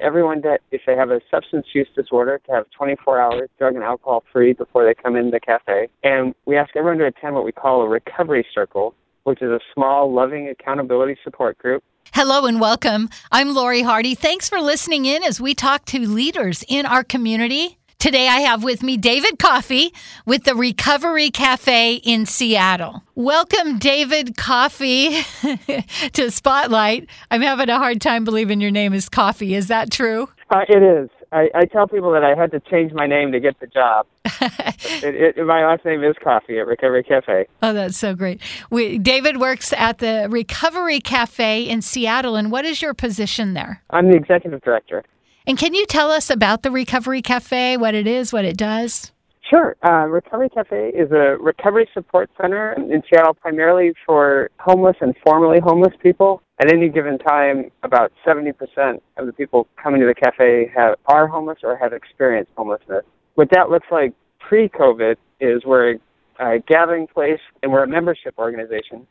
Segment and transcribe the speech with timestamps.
[0.00, 3.84] everyone that if they have a substance use disorder to have 24 hours drug and
[3.84, 5.88] alcohol free before they come in the cafe.
[6.02, 9.60] And we ask everyone to attend what we call a recovery circle, which is a
[9.74, 11.82] small, loving accountability support group.
[12.14, 13.10] Hello and welcome.
[13.30, 14.14] I'm Lori Hardy.
[14.14, 17.77] Thanks for listening in as we talk to leaders in our community.
[17.98, 19.92] Today I have with me David Coffey
[20.24, 23.02] with the Recovery Cafe in Seattle.
[23.16, 25.20] Welcome, David Coffey,
[26.12, 27.08] to Spotlight.
[27.32, 29.52] I'm having a hard time believing your name is Coffey.
[29.52, 30.28] Is that true?
[30.48, 31.10] Uh, it is.
[31.32, 34.06] I, I tell people that I had to change my name to get the job.
[34.24, 37.46] it, it, my last name is Coffey at Recovery Cafe.
[37.62, 38.40] Oh, that's so great.
[38.70, 43.82] We, David works at the Recovery Cafe in Seattle, and what is your position there?
[43.90, 45.02] I'm the executive director.
[45.48, 49.12] And can you tell us about the Recovery Cafe, what it is, what it does?
[49.48, 49.76] Sure.
[49.82, 55.58] Uh, recovery Cafe is a recovery support center in Seattle primarily for homeless and formerly
[55.58, 56.42] homeless people.
[56.60, 58.52] At any given time, about 70%
[59.16, 63.04] of the people coming to the cafe have, are homeless or have experienced homelessness.
[63.36, 65.96] What that looks like pre-COVID is we're
[66.38, 69.06] a gathering place and we're a membership organization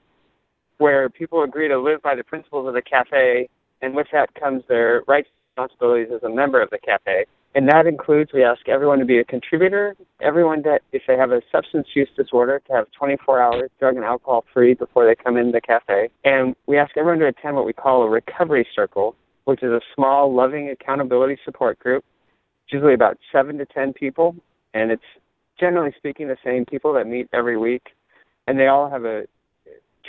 [0.78, 3.50] where people agree to live by the principles of the cafe
[3.82, 7.26] and with that comes their rights responsibilities as a member of the cafe.
[7.56, 11.32] And that includes we ask everyone to be a contributor, everyone that if they have
[11.32, 15.38] a substance use disorder to have 24 hours drug and alcohol free before they come
[15.38, 16.10] in the cafe.
[16.24, 19.82] And we ask everyone to attend what we call a recovery circle, which is a
[19.96, 22.04] small, loving accountability support group.
[22.66, 24.36] It's usually about seven to 10 people,
[24.74, 25.02] and it's
[25.60, 27.84] generally speaking the same people that meet every week.
[28.46, 29.24] And they all have a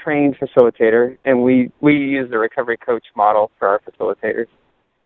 [0.04, 4.48] trained facilitator, and we, we use the recovery coach model for our facilitators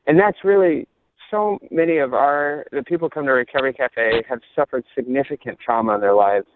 [0.07, 0.87] and that's really
[1.31, 6.01] so many of our the people come to Recovery Cafe have suffered significant trauma in
[6.01, 6.47] their lives,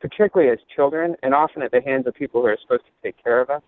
[0.00, 3.22] particularly as children, and often at the hands of people who are supposed to take
[3.22, 3.62] care of us.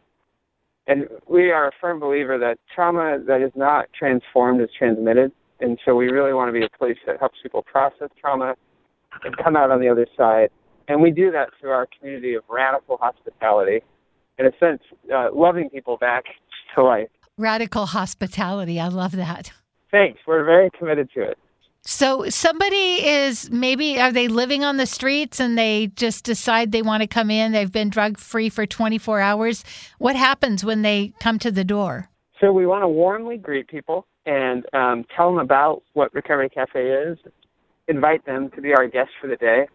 [0.87, 5.79] And we are a firm believer that trauma that is not transformed is transmitted, and
[5.85, 8.55] so we really want to be a place that helps people process trauma
[9.25, 10.49] and come out on the other side.
[10.89, 13.81] And we do that through our community of radical hospitality,
[14.39, 14.81] in a sense,
[15.15, 16.25] uh, loving people back
[16.75, 17.09] to life.
[17.41, 18.79] Radical hospitality.
[18.79, 19.51] I love that.
[19.91, 20.21] Thanks.
[20.27, 21.39] We're very committed to it.
[21.83, 26.83] So somebody is maybe are they living on the streets and they just decide they
[26.83, 27.53] want to come in.
[27.53, 29.65] They've been drug free for 24 hours.
[29.99, 32.11] What happens when they come to the door?
[32.39, 36.79] So we want to warmly greet people and um, tell them about what Recovery Cafe
[36.79, 37.17] is.
[37.89, 39.67] Invite them to be our guest for the day.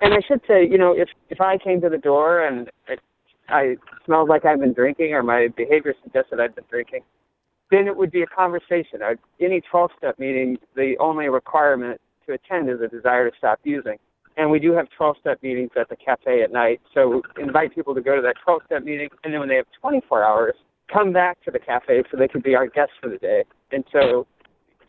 [0.00, 2.70] And I should say, you know, if if I came to the door and
[3.48, 7.00] I smelled like I've been drinking or my behavior suggested I've been drinking,
[7.70, 9.00] then it would be a conversation.
[9.40, 13.96] Any 12 step meeting, the only requirement to attend is a desire to stop using.
[14.36, 16.80] And we do have 12 step meetings at the cafe at night.
[16.92, 19.08] So invite people to go to that 12 step meeting.
[19.22, 20.54] And then when they have 24 hours,
[20.92, 23.44] come back to the cafe so they can be our guests for the day.
[23.72, 24.26] And so,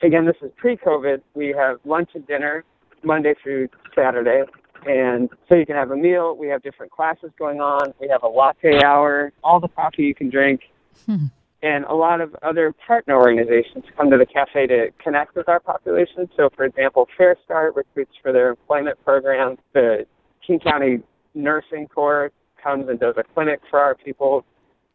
[0.02, 1.22] again, this is pre COVID.
[1.36, 2.64] We have lunch and dinner
[3.04, 4.44] Monday through Saturday.
[4.86, 6.36] And so you can have a meal.
[6.36, 7.94] We have different classes going on.
[8.00, 10.62] We have a latte hour, all the coffee you can drink.
[11.06, 11.26] Hmm.
[11.64, 15.60] And a lot of other partner organizations come to the cafe to connect with our
[15.60, 16.30] population.
[16.38, 19.58] So, for example, FareStart recruits for their employment program.
[19.74, 20.06] The
[20.46, 21.00] King County
[21.34, 22.32] Nursing Corps
[22.62, 24.46] comes and does a clinic for our people.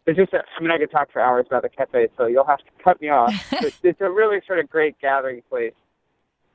[0.06, 2.46] It's just, a, I mean, I could talk for hours about the cafe, so you'll
[2.46, 3.34] have to cut me off.
[3.82, 5.74] it's a really sort of great gathering place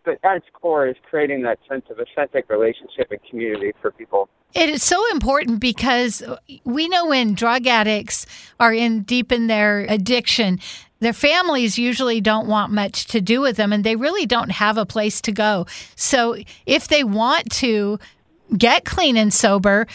[0.05, 4.29] but at its core is creating that sense of authentic relationship and community for people.
[4.53, 6.23] It is so important because
[6.63, 8.25] we know when drug addicts
[8.59, 10.59] are in deep in their addiction,
[10.99, 14.77] their families usually don't want much to do with them and they really don't have
[14.77, 15.65] a place to go.
[15.95, 17.99] So if they want to
[18.57, 19.87] get clean and sober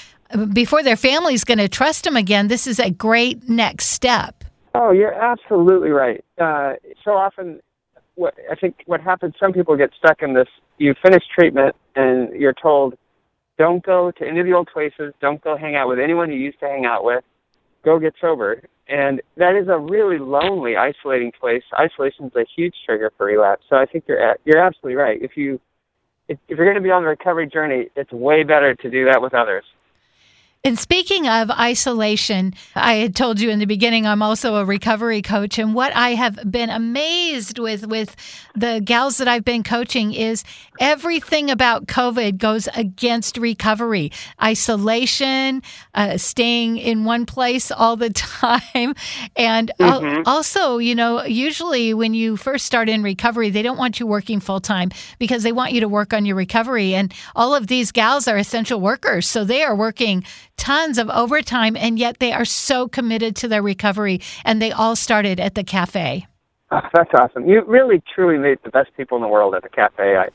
[0.52, 4.44] before their family's going to trust them again, this is a great next step.
[4.74, 6.24] Oh, you're absolutely right.
[6.38, 7.60] Uh, so often
[8.20, 10.48] what I think what happens, some people get stuck in this.
[10.78, 12.94] You finish treatment and you're told,
[13.58, 15.12] don't go to any of the old places.
[15.20, 17.24] Don't go hang out with anyone you used to hang out with.
[17.84, 18.62] Go get sober.
[18.88, 21.62] And that is a really lonely, isolating place.
[21.78, 23.64] Isolation is a huge trigger for relapse.
[23.68, 25.20] So I think you're you're absolutely right.
[25.22, 25.60] If you
[26.28, 29.06] if, if you're going to be on the recovery journey, it's way better to do
[29.06, 29.64] that with others.
[30.62, 35.22] And speaking of isolation, I had told you in the beginning I'm also a recovery
[35.22, 38.14] coach and what I have been amazed with with
[38.54, 40.44] the gals that I've been coaching is
[40.78, 44.12] everything about COVID goes against recovery.
[44.42, 45.62] Isolation,
[45.94, 48.94] uh, staying in one place all the time
[49.36, 50.22] and mm-hmm.
[50.26, 54.40] also, you know, usually when you first start in recovery, they don't want you working
[54.40, 57.92] full time because they want you to work on your recovery and all of these
[57.92, 60.22] gals are essential workers, so they are working
[60.60, 64.20] tons of overtime, and yet they are so committed to their recovery.
[64.44, 66.26] And they all started at the cafe.
[66.70, 67.48] Oh, that's awesome.
[67.48, 70.16] You really truly meet the best people in the world at the cafe.
[70.16, 70.28] I,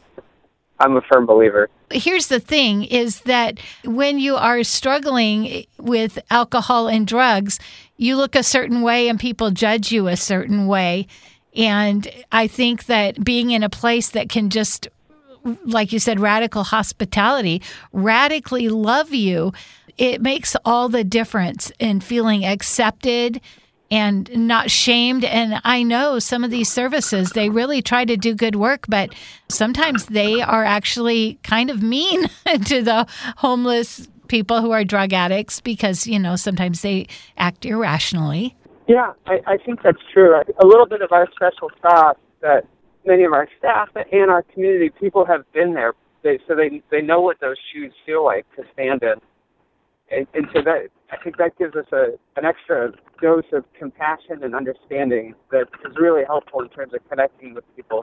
[0.80, 1.70] I'm a firm believer.
[1.92, 7.60] Here's the thing is that when you are struggling with alcohol and drugs,
[7.96, 11.08] you look a certain way and people judge you a certain way.
[11.56, 14.90] And I think that being in a place that can just,
[15.66, 17.62] like you said, radical hospitality,
[17.94, 19.54] radically love you,
[19.98, 23.40] it makes all the difference in feeling accepted
[23.92, 25.24] and not shamed.
[25.24, 29.14] And I know some of these services, they really try to do good work, but
[29.50, 32.24] sometimes they are actually kind of mean
[32.66, 33.08] to the
[33.38, 37.08] homeless people who are drug addicts because, you know, sometimes they
[37.38, 38.56] act irrationally.
[38.88, 40.36] Yeah, I, I think that's true.
[40.36, 42.66] A little bit of our special sauce that
[43.06, 45.94] many of our staff and our community people have been there,
[46.24, 49.16] they, so they they know what those shoes feel like to stand in,
[50.12, 52.92] and, and so that I think that gives us a an extra
[53.22, 58.02] dose of compassion and understanding that is really helpful in terms of connecting with people,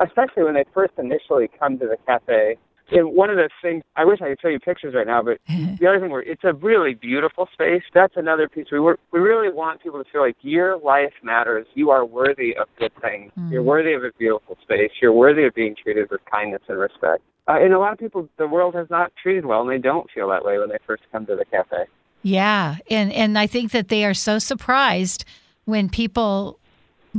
[0.00, 2.56] especially when they first initially come to the cafe
[2.90, 5.38] and one of the things I wish I could show you pictures right now, but
[5.48, 7.82] the other thing where it's a really beautiful space.
[7.94, 8.66] That's another piece.
[8.70, 11.66] We were, we really want people to feel like your life matters.
[11.74, 13.32] You are worthy of good things.
[13.38, 13.50] Mm.
[13.50, 14.90] You're worthy of a beautiful space.
[15.00, 17.22] You're worthy of being treated with kindness and respect.
[17.48, 20.10] Uh, and a lot of people, the world has not treated well, and they don't
[20.10, 21.84] feel that way when they first come to the cafe.
[22.22, 25.24] Yeah, and and I think that they are so surprised
[25.64, 26.58] when people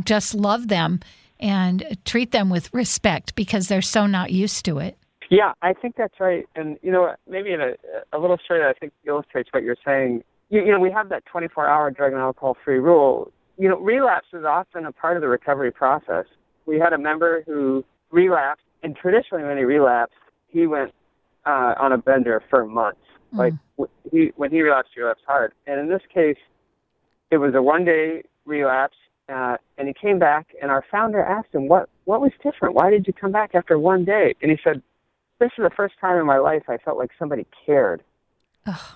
[0.04, 1.00] just love them
[1.40, 4.98] and treat them with respect because they're so not used to it.
[5.30, 6.46] Yeah, I think that's right.
[6.56, 7.74] And, you know, maybe in a,
[8.14, 11.10] a little story that I think illustrates what you're saying, you, you know, we have
[11.10, 13.32] that 24 hour drug and alcohol free rule.
[13.58, 16.26] You know, relapse is often a part of the recovery process.
[16.66, 20.16] We had a member who relapsed, and traditionally when he relapsed,
[20.48, 20.94] he went
[21.46, 23.00] uh, on a bender for months.
[23.34, 23.38] Mm.
[23.78, 25.54] Like he, when he relapsed, he relapsed hard.
[25.66, 26.38] And in this case,
[27.32, 28.96] it was a one day relapse,
[29.28, 32.76] uh, and he came back, and our founder asked him, "What what was different?
[32.76, 34.82] Why did you come back after one day?" And he said,
[35.40, 38.04] this is the first time in my life I felt like somebody cared.
[38.66, 38.96] Ugh.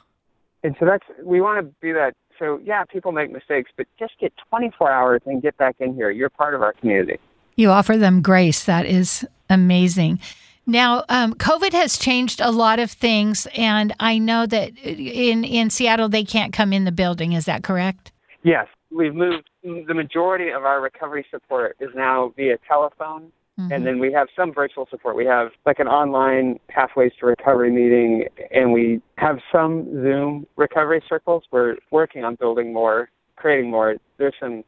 [0.64, 2.14] And so that's we want to be that.
[2.38, 6.10] So yeah, people make mistakes, but just get 24 hours and get back in here.
[6.10, 7.18] You're part of our community.
[7.56, 8.64] You offer them grace.
[8.66, 10.20] That is amazing.
[10.68, 15.70] Now, um, COVID has changed a lot of things, and I know that in in
[15.70, 17.34] Seattle they can't come in the building.
[17.34, 18.12] Is that correct?
[18.44, 19.50] Yes, we've moved.
[19.64, 23.74] The majority of our recovery support is now via telephone Mm-hmm.
[23.74, 25.16] And then we have some virtual support.
[25.16, 31.04] We have like an online Pathways to Recovery meeting, and we have some Zoom recovery
[31.08, 31.44] circles.
[31.52, 33.96] We're working on building more, creating more.
[34.18, 34.64] There's some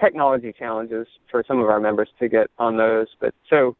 [0.00, 3.06] technology challenges for some of our members to get on those.
[3.20, 3.76] But so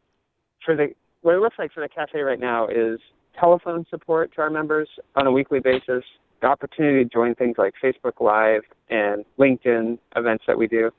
[0.64, 0.88] for the
[1.23, 3.00] what it looks like for the cafe right now is
[3.38, 6.05] telephone support to our members on a weekly basis,
[6.40, 10.90] the opportunity to join things like Facebook Live and LinkedIn events that we do.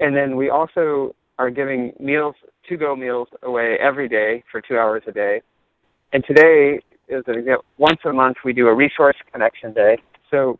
[0.00, 2.34] And then we also are giving meals,
[2.68, 5.42] to-go meals away every day for two hours a day.
[6.12, 7.64] And today is an example.
[7.78, 9.98] Once a month, we do a resource connection day.
[10.30, 10.58] So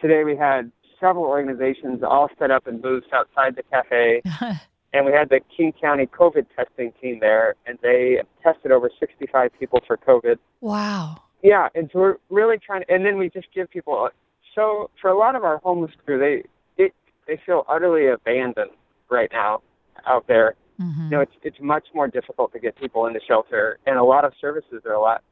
[0.00, 4.22] today we had several organizations all set up in booths outside the cafe.
[4.94, 9.50] and we had the King County COVID testing team there, and they tested over 65
[9.58, 10.38] people for COVID.
[10.60, 11.20] Wow.
[11.42, 14.04] Yeah, and so we're really trying to, and then we just give people.
[14.04, 14.08] Uh,
[14.54, 16.94] so for a lot of our homeless crew, they it,
[17.26, 18.70] they feel utterly abandoned
[19.10, 19.60] right now
[20.06, 20.54] out there.
[20.80, 21.04] Mm-hmm.
[21.04, 24.24] You know, it's it's much more difficult to get people into shelter, and a lot
[24.24, 25.22] of services are a lot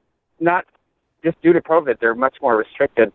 [0.41, 0.65] not
[1.25, 3.13] just due to COVID, they're much more restricted.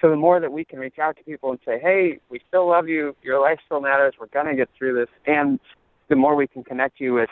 [0.00, 2.68] So the more that we can reach out to people and say, "Hey, we still
[2.68, 3.14] love you.
[3.22, 4.14] Your life still matters.
[4.18, 5.60] We're gonna get through this," and
[6.08, 7.30] the more we can connect you with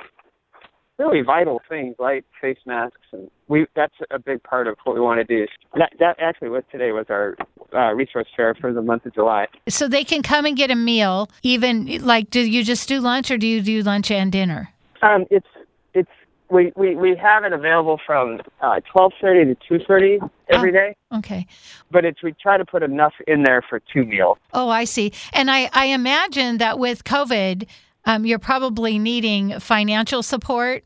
[0.98, 5.00] really vital things like face masks and we that's a big part of what we
[5.00, 7.36] want to do that that actually was today was our
[7.74, 10.74] uh, resource fair for the month of july so they can come and get a
[10.74, 14.72] meal even like do you just do lunch or do you do lunch and dinner
[15.02, 15.46] um it's
[15.94, 16.10] it's
[16.52, 20.96] we, we, we have it available from uh, 12.30 to 2.30 every oh, day.
[21.14, 21.46] Okay.
[21.90, 24.36] But it's we try to put enough in there for two meals.
[24.52, 25.12] Oh, I see.
[25.32, 27.66] And I, I imagine that with COVID,
[28.04, 30.84] um, you're probably needing financial support.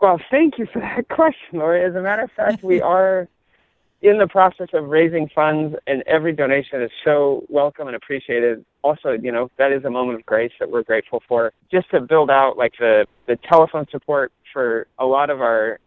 [0.00, 1.84] Well, thank you for that question, Lori.
[1.84, 3.28] As a matter of fact, we are
[4.02, 8.64] in the process of raising funds, and every donation is so welcome and appreciated.
[8.82, 11.52] Also, you know, that is a moment of grace that we're grateful for.
[11.70, 15.78] Just to build out like the, the telephone support for a lot of our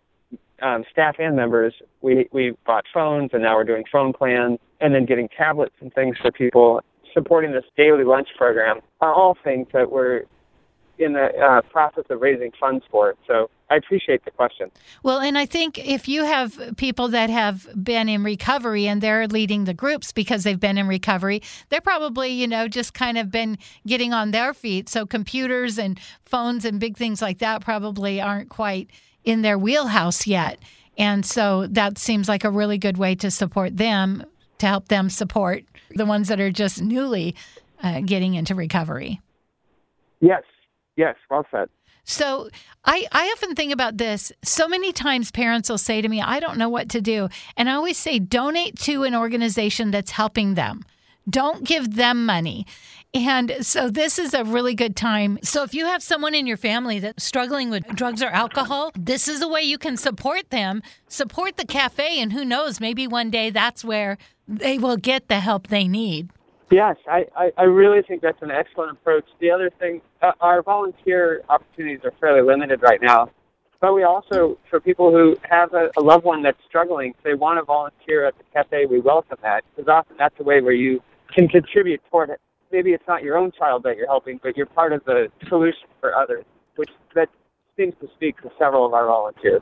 [0.61, 4.93] um, staff and members, we, we bought phones, and now we're doing phone plans, and
[4.93, 6.81] then getting tablets and things for people
[7.13, 10.23] supporting this daily lunch program are all things that we're
[10.99, 13.17] in the uh, process of raising funds for it.
[13.27, 14.69] So I appreciate the question.
[15.01, 19.27] Well, and I think if you have people that have been in recovery and they're
[19.27, 23.31] leading the groups because they've been in recovery, they're probably, you know, just kind of
[23.31, 24.87] been getting on their feet.
[24.87, 28.91] So computers and phones and big things like that probably aren't quite
[29.23, 30.59] in their wheelhouse yet.
[30.95, 34.23] And so that seems like a really good way to support them,
[34.59, 35.63] to help them support
[35.95, 37.35] the ones that are just newly
[37.81, 39.21] uh, getting into recovery.
[40.19, 40.43] Yes,
[40.95, 41.69] yes, well said.
[42.05, 42.49] So
[42.83, 44.31] I, I often think about this.
[44.43, 47.29] So many times parents will say to me, I don't know what to do.
[47.55, 50.83] And I always say, donate to an organization that's helping them.
[51.29, 52.65] Don't give them money.
[53.15, 55.37] And so this is a really good time.
[55.43, 59.27] So if you have someone in your family that's struggling with drugs or alcohol, this
[59.27, 63.29] is a way you can support them, support the cafe, and who knows, maybe one
[63.29, 64.17] day that's where
[64.47, 66.31] they will get the help they need.
[66.71, 69.25] Yes, I, I, I really think that's an excellent approach.
[69.39, 73.29] The other thing, uh, our volunteer opportunities are fairly limited right now.
[73.79, 77.35] But we also, for people who have a, a loved one that's struggling, if they
[77.35, 79.63] want to volunteer at the cafe, we welcome that.
[79.75, 80.99] Because often that's a way where you
[81.31, 82.39] can contribute toward it.
[82.73, 85.87] Maybe it's not your own child that you're helping, but you're part of the solution
[86.01, 86.43] for others,
[86.75, 87.29] which that
[87.77, 89.61] seems to speak to several of our volunteers.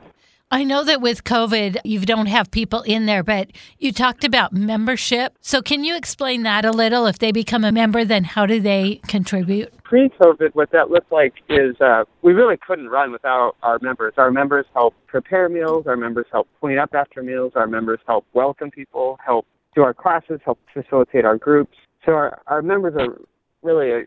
[0.50, 4.54] I know that with COVID, you don't have people in there, but you talked about
[4.54, 5.36] membership.
[5.40, 7.06] So, can you explain that a little?
[7.06, 9.72] If they become a member, then how do they contribute?
[9.84, 14.14] Pre COVID, what that looked like is uh, we really couldn't run without our members.
[14.16, 18.24] Our members help prepare meals, our members help clean up after meals, our members help
[18.32, 21.76] welcome people, help do our classes, help facilitate our groups.
[22.04, 23.18] So, our, our members are
[23.62, 24.02] really a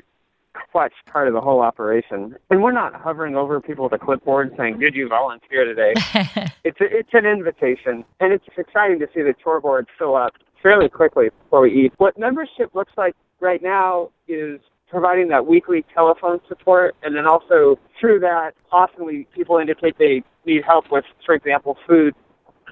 [0.72, 2.36] clutch part of the whole operation.
[2.50, 5.94] And we're not hovering over people with a clipboard saying, "Did you volunteer today?"
[6.64, 10.34] it's a, it's an invitation, and it's exciting to see the chore board fill up
[10.62, 11.94] fairly quickly before we eat.
[11.98, 14.60] What membership looks like right now is
[14.90, 20.24] providing that weekly telephone support, and then also through that, often we people indicate they
[20.46, 22.14] need help with, for example, food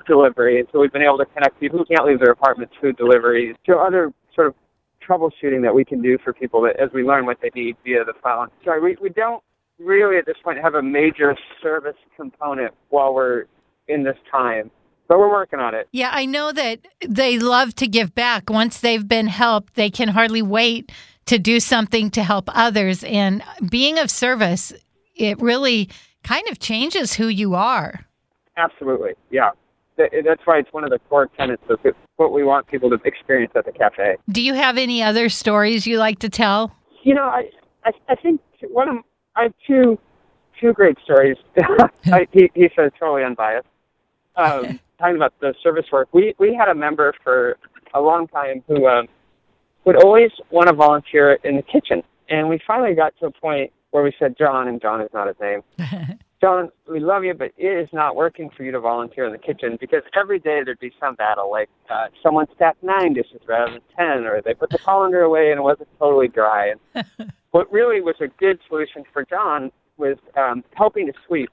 [0.08, 2.98] delivery, and so we've been able to connect people who can't leave their apartments food
[2.98, 4.56] delivery to other sort of
[5.08, 8.04] troubleshooting that we can do for people that, as we learn what they need via
[8.04, 8.50] the phone.
[8.64, 9.44] Sorry, we, we don't
[9.80, 13.46] really at this point have a major service component while we're
[13.88, 14.72] in this time.
[15.08, 15.90] But we're working on it.
[15.92, 18.50] Yeah, I know that they love to give back.
[18.50, 20.92] Once they've been helped, they can hardly wait
[21.26, 23.04] to do something to help others.
[23.04, 24.74] And being of service,
[25.16, 25.90] it really
[26.24, 28.06] kind of changes who you are.
[28.56, 29.12] Absolutely.
[29.30, 29.52] Yeah
[29.98, 31.80] that's why it's one of the core tenets of
[32.18, 34.18] what we want people to experience at the cafe.
[34.30, 36.76] Do you have any other stories you like to tell?
[37.04, 37.50] You know, I
[37.86, 38.98] I, I think one of
[39.36, 39.98] I have two
[40.60, 41.38] two great stories.
[42.06, 43.68] I, he, he says totally unbiased.
[44.36, 47.58] Um, talking about the service work, we we had a member for
[47.94, 49.08] a long time who um,
[49.86, 53.72] would always want to volunteer in the kitchen, and we finally got to a point
[53.92, 55.62] where we said John, and John is not his name.
[56.44, 59.38] John, we love you, but it is not working for you to volunteer in the
[59.38, 63.72] kitchen because every day there'd be some battle, like uh, someone stacked nine dishes rather
[63.72, 66.74] than ten, or they put the colander away and it wasn't totally dry.
[66.96, 71.50] And what really was a good solution for John was um, helping to sweep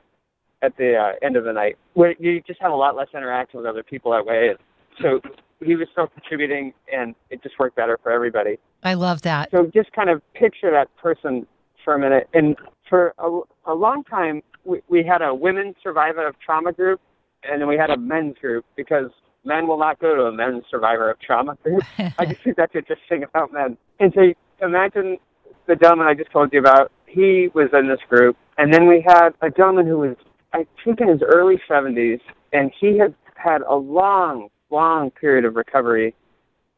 [0.60, 3.60] at the uh, end of the night, where you just have a lot less interaction
[3.60, 4.48] with other people that way.
[4.48, 4.58] And
[5.00, 5.20] so
[5.64, 8.58] he was still contributing, and it just worked better for everybody.
[8.82, 9.52] I love that.
[9.52, 11.46] So just kind of picture that person
[11.84, 12.28] for a minute.
[12.34, 12.56] And
[12.88, 17.00] for a, a long time, we, we had a women survivor of trauma group,
[17.42, 19.10] and then we had a men's group because
[19.44, 21.82] men will not go to a men's survivor of trauma group.
[22.18, 23.76] I just think that's interesting about men.
[23.98, 24.32] And so
[24.64, 25.18] imagine
[25.66, 26.90] the gentleman I just told you about.
[27.06, 30.16] He was in this group, and then we had a gentleman who was,
[30.52, 32.20] I think, in his early 70s,
[32.52, 36.14] and he had had a long, long period of recovery,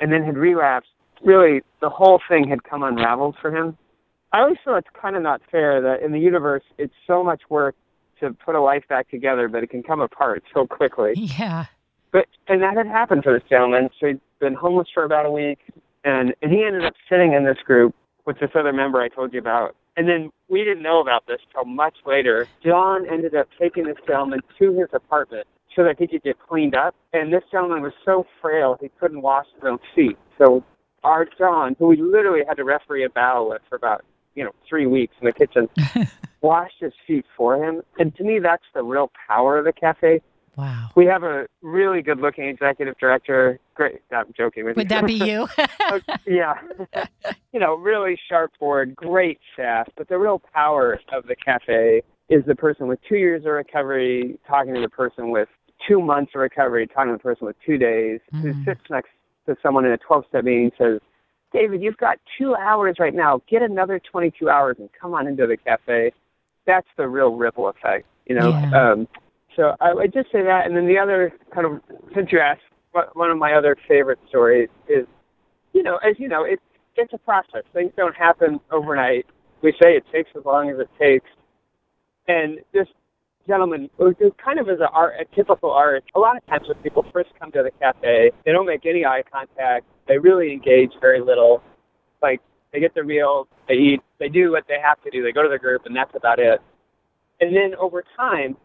[0.00, 0.90] and then had relapsed.
[1.22, 3.76] Really, the whole thing had come unraveled for him.
[4.32, 7.42] I always feel it's kind of not fair that in the universe it's so much
[7.50, 7.74] work
[8.20, 11.14] to put a life back together, but it can come apart so quickly.
[11.38, 11.66] Yeah.
[12.12, 13.88] But and that had happened for this gentleman.
[13.98, 15.60] So he'd been homeless for about a week,
[16.04, 17.94] and and he ended up sitting in this group
[18.26, 19.74] with this other member I told you about.
[19.96, 22.46] And then we didn't know about this till much later.
[22.62, 26.74] John ended up taking this gentleman to his apartment so that he could get cleaned
[26.74, 26.94] up.
[27.14, 30.18] And this gentleman was so frail he couldn't wash his own feet.
[30.36, 30.62] So
[31.02, 34.52] our John, who we literally had to referee a battle with for about you know
[34.68, 35.68] three weeks in the kitchen,
[36.40, 37.82] washed his feet for him.
[37.98, 40.20] And to me, that's the real power of the cafe.
[40.56, 40.90] Wow.
[40.94, 43.58] We have a really good looking executive director.
[43.74, 44.00] Great.
[44.12, 44.80] I'm joking with you.
[44.80, 44.96] Would you.
[45.00, 45.48] that be you?
[46.26, 46.54] yeah.
[47.52, 49.88] you know, really sharp board, great staff.
[49.96, 54.38] But the real power of the cafe is the person with two years of recovery
[54.46, 55.48] talking to the person with
[55.88, 58.52] two months of recovery, talking to the person with two days, mm-hmm.
[58.52, 59.10] who sits next
[59.46, 61.00] to someone in a 12 step meeting says,
[61.52, 63.42] David, you've got two hours right now.
[63.48, 66.12] Get another 22 hours and come on into the cafe.
[66.66, 68.06] That's the real ripple effect.
[68.26, 68.90] You know, Yeah.
[68.92, 69.08] um,
[69.56, 71.80] so I would just say that, and then the other kind of
[72.14, 72.62] since you asked,
[73.14, 75.06] one of my other favorite stories is,
[75.72, 76.62] you know, as you know, it's
[76.96, 77.62] it's a process.
[77.72, 79.26] Things don't happen overnight.
[79.62, 81.28] We say it takes as long as it takes,
[82.28, 82.88] and this
[83.46, 86.04] gentleman who kind of is a, art, a typical art.
[86.14, 89.04] A lot of times when people first come to the cafe, they don't make any
[89.04, 89.86] eye contact.
[90.08, 91.62] They really engage very little.
[92.22, 92.40] Like
[92.72, 95.22] they get their meal, they eat, they do what they have to do.
[95.22, 96.60] They go to the group, and that's about it.
[97.40, 98.56] And then over time,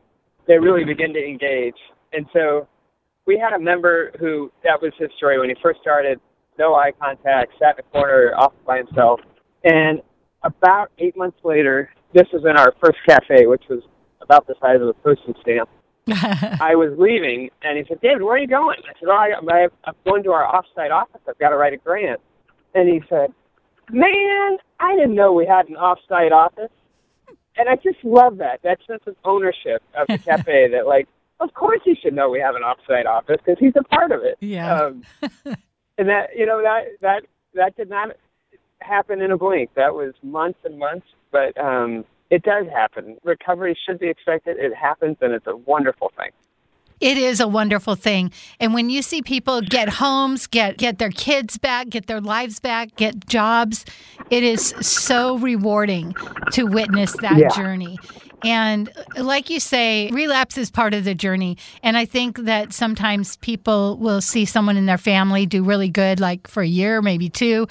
[0.48, 1.76] they really begin to engage.
[2.14, 2.68] And so
[3.26, 6.20] we had a member who that was his story when he first started.
[6.58, 9.20] No eye contact, sat in a corner off by himself.
[9.64, 10.02] And
[10.44, 13.82] about eight months later, this was in our first cafe, which was
[14.28, 15.70] about the size of a postage stamp.
[16.62, 19.68] I was leaving, and he said, "David, where are you going?" I said, "Oh, I,
[19.86, 21.22] I'm going to our offsite office.
[21.28, 22.22] I've got to write a grant."
[22.76, 23.34] And he said,
[23.92, 26.72] "Man, I didn't know we had an offsite office."
[27.58, 30.70] And I just love that that sense of ownership of the cafe.
[30.72, 31.08] that like,
[31.40, 34.24] of course, he should know we have an offsite office because he's a part of
[34.24, 34.38] it.
[34.40, 34.74] Yeah.
[34.74, 35.04] Um,
[35.98, 38.16] and that you know that that that did not
[38.80, 39.72] happen in a blink.
[39.76, 43.18] That was months and months, but um, it does happen.
[43.24, 44.58] Recovery should be expected.
[44.58, 46.32] It happens, and it's a wonderful thing.
[47.00, 48.32] It is a wonderful thing.
[48.60, 52.60] And when you see people get homes, get get their kids back, get their lives
[52.60, 53.86] back, get jobs,
[54.32, 56.16] it is so rewarding
[56.52, 57.50] to witness that Yeah.
[57.50, 58.02] journey.
[58.44, 61.58] And like you say, relapse is part of the journey.
[61.84, 66.20] And I think that sometimes people will see someone in their family do really good,
[66.20, 67.68] like for a year, maybe two,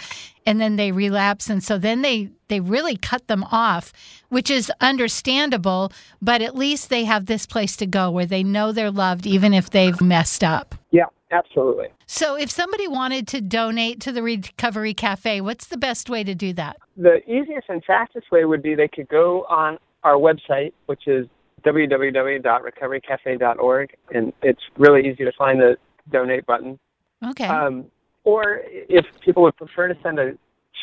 [0.46, 1.50] and then they relapse.
[1.50, 3.92] And so then they, they really cut them off,
[4.28, 8.72] which is understandable, but at least they have this place to go where they know
[8.72, 10.74] they're loved, even if they've messed up.
[10.92, 11.88] Yeah, absolutely.
[12.06, 16.34] So if somebody wanted to donate to the Recovery Cafe, what's the best way to
[16.34, 16.76] do that?
[16.96, 21.26] The easiest and fastest way would be they could go on our website, which is
[21.64, 25.76] www.recoverycafe.org, and it's really easy to find the
[26.12, 26.78] donate button.
[27.24, 27.48] Okay.
[27.48, 27.86] Um,
[28.26, 30.32] or if people would prefer to send a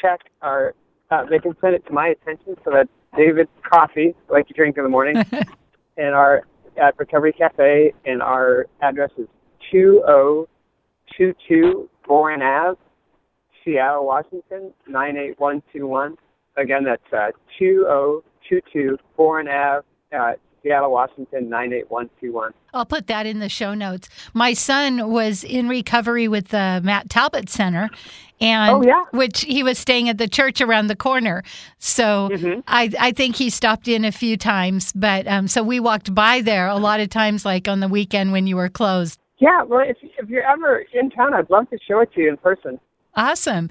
[0.02, 0.74] check, or
[1.12, 2.56] uh, they can send it to my attention.
[2.64, 5.18] So that David Coffey, like you drink in the morning,
[5.98, 6.44] and our
[6.82, 9.28] at Recovery Cafe, and our address is
[9.70, 10.48] two zero
[11.16, 12.80] two two Boren Ave,
[13.64, 16.16] Seattle, Washington nine eight one two one.
[16.56, 19.86] Again, that's uh, two zero two two Boren Ave,
[20.18, 20.32] uh,
[20.64, 22.54] Seattle, Washington nine eight one two one.
[22.74, 24.08] I'll put that in the show notes.
[24.34, 27.90] My son was in recovery with the Matt Talbot Center,
[28.40, 29.04] and Oh, yeah.
[29.12, 31.44] which he was staying at the church around the corner.
[31.80, 32.64] So Mhm.
[32.68, 36.42] I, I think he stopped in a few times, but um, so we walked by
[36.42, 39.20] there a lot of times, like on the weekend when you were closed.
[39.40, 42.30] Yeah, well, if, if you're ever in town, I'd love to show it to you
[42.30, 42.80] in person.
[43.16, 43.70] Awesome.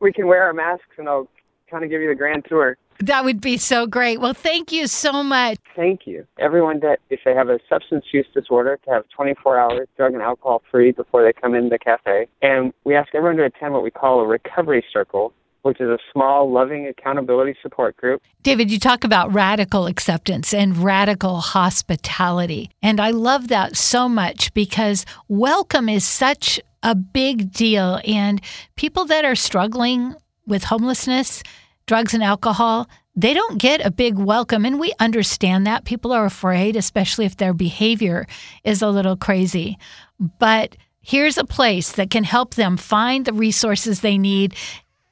[0.00, 1.28] We can wear our masks, and I'll
[1.70, 2.76] kind of give you the grand tour.
[3.02, 4.20] That would be so great.
[4.20, 5.58] Well, thank you so much.
[5.74, 6.24] Thank you.
[6.38, 10.22] Everyone that if they have a substance use disorder to have 24 hours drug and
[10.22, 12.28] alcohol free before they come in the cafe.
[12.42, 15.98] And we ask everyone to attend what we call a recovery circle, which is a
[16.12, 18.22] small, loving accountability support group.
[18.44, 22.70] David, you talk about radical acceptance and radical hospitality.
[22.82, 28.00] And I love that so much because welcome is such a big deal.
[28.06, 28.40] And
[28.76, 30.14] people that are struggling
[30.46, 31.42] with homelessness,
[31.92, 34.64] drugs, and alcohol, they don't get a big welcome.
[34.64, 35.84] And we understand that.
[35.84, 38.26] People are afraid, especially if their behavior
[38.64, 39.76] is a little crazy.
[40.18, 44.54] But here's a place that can help them find the resources they need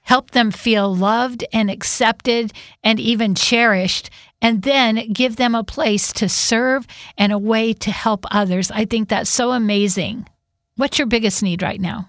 [0.00, 2.50] help them feel loved and accepted
[2.82, 4.08] and even cherished,
[4.40, 6.86] and then give them a place to serve
[7.18, 8.70] and a way to help others.
[8.70, 10.26] I think that's so amazing.
[10.76, 12.08] What's your biggest need right now?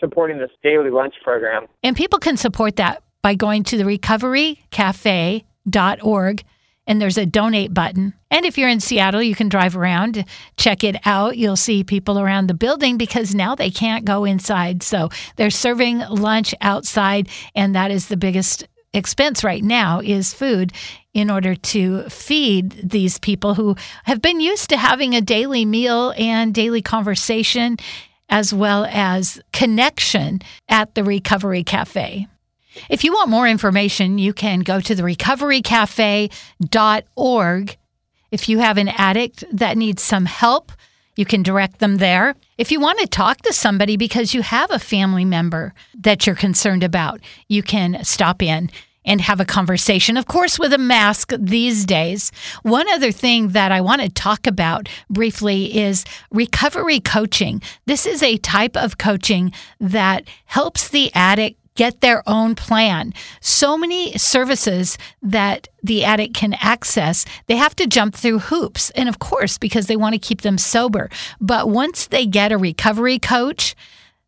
[0.00, 1.66] supporting this daily lunch program.
[1.82, 6.44] And people can support that by going to the recoverycafe.org
[6.86, 8.14] and there's a donate button.
[8.30, 10.24] And if you're in Seattle, you can drive around,
[10.56, 11.36] check it out.
[11.36, 14.84] You'll see people around the building because now they can't go inside.
[14.84, 20.72] So they're serving lunch outside, and that is the biggest expense right now is food
[21.12, 26.14] in order to feed these people who have been used to having a daily meal
[26.16, 27.76] and daily conversation
[28.28, 32.28] as well as connection at the Recovery Cafe.
[32.88, 37.76] If you want more information, you can go to the recoverycafe.org.
[38.30, 40.72] If you have an addict that needs some help,
[41.16, 42.34] you can direct them there.
[42.58, 46.36] If you want to talk to somebody because you have a family member that you're
[46.36, 48.70] concerned about, you can stop in
[49.06, 52.32] and have a conversation, of course, with a mask these days.
[52.62, 57.62] One other thing that I want to talk about briefly is recovery coaching.
[57.86, 63.14] This is a type of coaching that helps the addict get their own plan.
[63.40, 68.90] So many services that the addict can access, they have to jump through hoops.
[68.90, 71.08] And of course, because they want to keep them sober.
[71.40, 73.76] But once they get a recovery coach,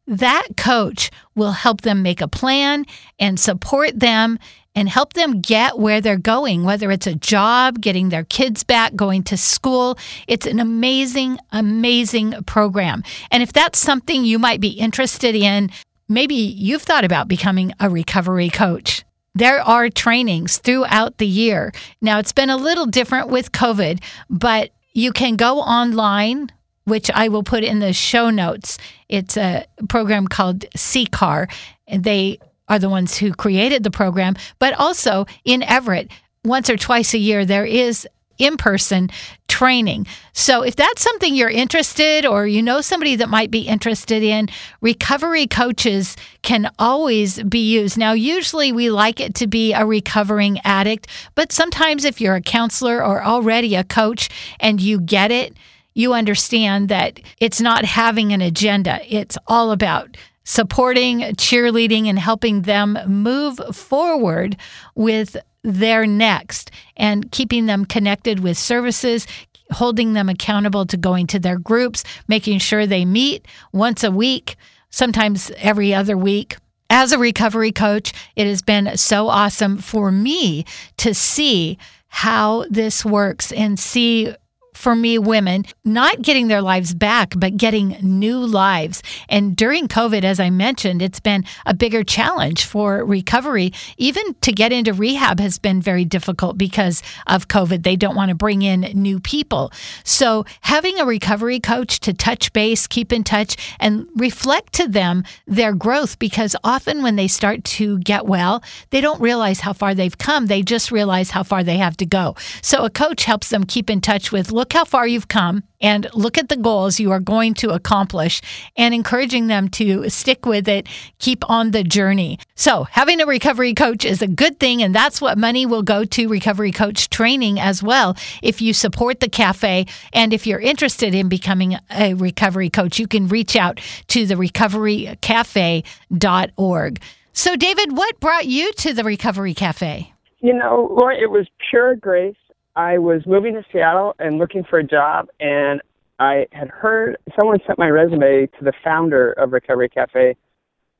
[0.07, 2.87] that coach will help them make a plan
[3.19, 4.39] and support them
[4.75, 8.95] and help them get where they're going, whether it's a job, getting their kids back,
[8.95, 9.99] going to school.
[10.29, 13.03] It's an amazing, amazing program.
[13.33, 15.71] And if that's something you might be interested in,
[16.09, 19.05] maybe you've thought about becoming a recovery coach.
[19.35, 21.73] There are trainings throughout the year.
[22.01, 26.51] Now, it's been a little different with COVID, but you can go online
[26.89, 28.79] which I will put in the show notes.
[29.09, 31.51] It's a program called CCAR.
[31.95, 36.11] They are the ones who created the program, but also in Everett,
[36.45, 39.11] once or twice a year, there is in person
[39.49, 40.07] training.
[40.33, 44.49] So, if that's something you're interested or you know somebody that might be interested in,
[44.81, 47.99] recovery coaches can always be used.
[47.99, 52.43] Now, usually we like it to be a recovering addict, but sometimes if you're a
[52.43, 54.29] counselor or already a coach
[54.61, 55.57] and you get it,
[55.95, 59.01] you understand that it's not having an agenda.
[59.09, 64.57] It's all about supporting, cheerleading, and helping them move forward
[64.95, 69.27] with their next and keeping them connected with services,
[69.73, 74.57] holding them accountable to going to their groups, making sure they meet once a week,
[74.91, 76.57] sometimes every other week.
[76.91, 80.65] As a recovery coach, it has been so awesome for me
[80.97, 81.77] to see
[82.09, 84.35] how this works and see
[84.79, 89.03] for me, women, not getting their lives back, but getting new lives.
[89.29, 93.73] And during COVID, as I mentioned, it's been a bigger challenge for recovery.
[93.97, 97.83] Even to get into rehab has been very difficult because of COVID.
[97.83, 99.73] They don't want to bring in new people.
[100.05, 105.25] So, having a recovery coach to touch base, keep in touch, and reflect to them
[105.47, 109.93] their growth because often when they start to get well, they don't realize how far
[109.93, 110.47] they've come.
[110.47, 112.37] They just realize how far they have to go.
[112.63, 115.63] So, a coach helps them keep in touch with look look how far you've come
[115.81, 118.43] and look at the goals you are going to accomplish
[118.77, 120.87] and encouraging them to stick with it,
[121.19, 122.39] keep on the journey.
[122.55, 126.05] So, having a recovery coach is a good thing, and that's what money will go
[126.05, 128.15] to recovery coach training as well.
[128.43, 133.07] If you support the cafe and if you're interested in becoming a recovery coach, you
[133.07, 137.03] can reach out to the recoverycafe.org.
[137.33, 140.13] So, David, what brought you to the Recovery Cafe?
[140.41, 142.37] You know, Laura, it was pure grace
[142.79, 145.83] I was moving to Seattle and looking for a job, and
[146.21, 150.37] I had heard someone sent my resume to the founder of Recovery Cafe.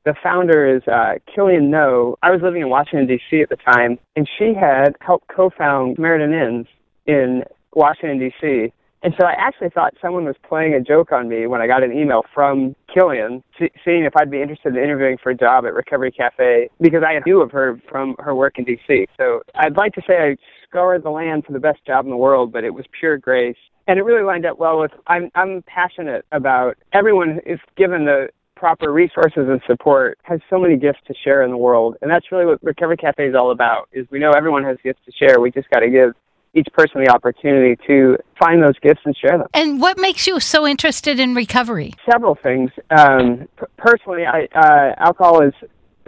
[0.03, 2.17] The founder is uh, Killian Noe.
[2.21, 3.41] I was living in Washington, D.C.
[3.41, 6.67] at the time, and she had helped co found Samaritan Inns
[7.05, 8.73] in Washington, D.C.
[9.01, 11.83] And so I actually thought someone was playing a joke on me when I got
[11.83, 15.73] an email from Killian, seeing if I'd be interested in interviewing for a job at
[15.73, 19.07] Recovery Cafe because I knew of her from her work in D.C.
[19.17, 20.35] So I'd like to say I
[20.67, 23.57] scoured the land for the best job in the world, but it was pure grace.
[23.87, 28.29] And it really lined up well with I'm I'm passionate about everyone is given the
[28.55, 31.95] proper resources and support has so many gifts to share in the world.
[32.01, 34.99] And that's really what Recovery Cafe is all about is we know everyone has gifts
[35.05, 35.39] to share.
[35.39, 36.13] We just got to give
[36.53, 39.47] each person the opportunity to find those gifts and share them.
[39.53, 41.93] And what makes you so interested in recovery?
[42.09, 42.71] Several things.
[42.89, 45.53] Um, p- personally, I, uh, alcohol is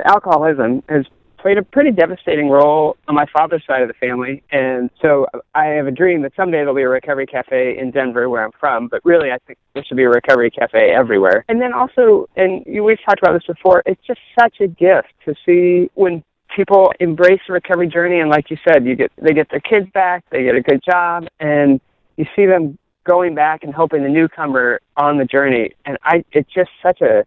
[0.03, 1.05] alcoholism has
[1.41, 4.43] played a pretty devastating role on my father's side of the family.
[4.51, 5.25] And so
[5.55, 8.51] I have a dream that someday there'll be a recovery cafe in Denver where I'm
[8.59, 11.43] from, but really I think there should be a recovery cafe everywhere.
[11.49, 15.33] And then also, and we've talked about this before, it's just such a gift to
[15.45, 16.23] see when
[16.55, 19.89] people embrace the recovery journey and like you said, you get they get their kids
[19.93, 21.79] back, they get a good job and
[22.17, 25.71] you see them going back and helping the newcomer on the journey.
[25.85, 27.25] And I it's just such a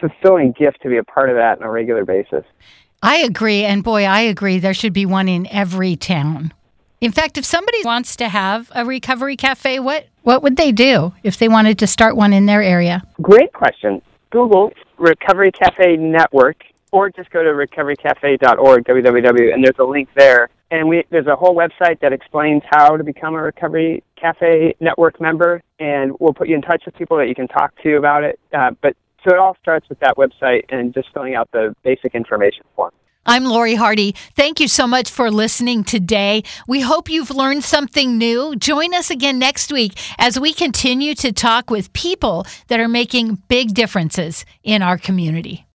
[0.00, 2.44] fulfilling gift to be a part of that on a regular basis.
[3.02, 3.64] I agree.
[3.64, 4.58] And boy, I agree.
[4.58, 6.52] There should be one in every town.
[7.00, 11.14] In fact, if somebody wants to have a recovery cafe, what, what would they do
[11.22, 13.02] if they wanted to start one in their area?
[13.22, 14.02] Great question.
[14.30, 20.48] Google Recovery Cafe Network or just go to recoverycafe.org, www, and there's a link there.
[20.70, 25.20] And we, there's a whole website that explains how to become a Recovery Cafe Network
[25.20, 28.22] member, and we'll put you in touch with people that you can talk to about
[28.22, 28.38] it.
[28.52, 32.14] Uh, but so it all starts with that website and just filling out the basic
[32.14, 32.92] information form.
[33.26, 34.14] I'm Lori Hardy.
[34.34, 36.42] Thank you so much for listening today.
[36.66, 38.56] We hope you've learned something new.
[38.56, 43.42] Join us again next week as we continue to talk with people that are making
[43.48, 45.66] big differences in our community.